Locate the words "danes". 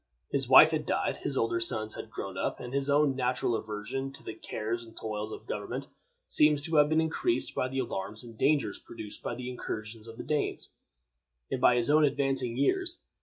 10.23-10.73